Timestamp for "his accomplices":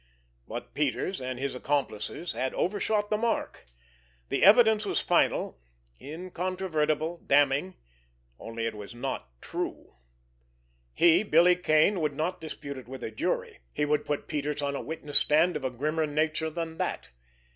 1.37-2.31